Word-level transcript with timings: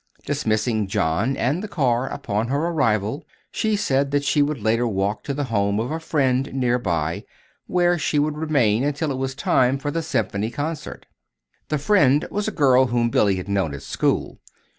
Dismissing 0.25 0.87
John 0.87 1.37
and 1.37 1.61
the 1.61 1.67
car 1.67 2.07
upon 2.09 2.47
her 2.47 2.57
arrival, 2.69 3.23
she 3.51 3.75
said 3.75 4.09
that 4.09 4.23
she 4.23 4.41
would 4.41 4.59
later 4.59 4.87
walk 4.87 5.21
to 5.25 5.33
the 5.35 5.43
home 5.43 5.79
of 5.79 5.91
a 5.91 5.99
friend 5.99 6.51
near 6.55 6.79
by, 6.79 7.23
where 7.67 7.99
she 7.99 8.17
would 8.17 8.35
remain 8.35 8.83
until 8.83 9.11
it 9.11 9.19
was 9.19 9.35
time 9.35 9.77
for 9.77 9.91
the 9.91 10.01
Symphony 10.01 10.49
Concert. 10.49 11.05
This 11.69 11.85
friend 11.85 12.27
was 12.31 12.47
a 12.47 12.51
girl 12.51 12.87
whom 12.87 13.11
Billy 13.11 13.35
had 13.35 13.47
known 13.47 13.75
at 13.75 13.83
school. 13.83 14.39